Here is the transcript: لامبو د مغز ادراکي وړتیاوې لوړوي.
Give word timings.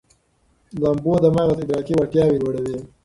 لامبو 0.81 1.13
د 1.23 1.25
مغز 1.35 1.57
ادراکي 1.63 1.93
وړتیاوې 1.95 2.37
لوړوي. 2.43 2.77